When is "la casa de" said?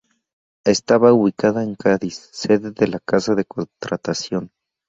2.87-3.45